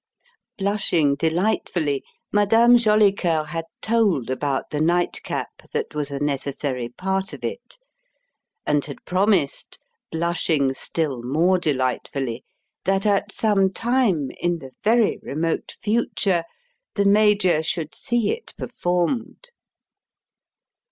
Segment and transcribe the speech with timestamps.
[0.57, 7.33] Blushing delightfully, Madame Jolicoeur had told about the night cap that was a necessary part
[7.33, 7.77] of it;
[8.65, 9.77] and had promised
[10.11, 12.43] blushing still more delightfully
[12.83, 16.45] that at some time, in the very remote future,
[16.95, 19.51] the Major should see it performed.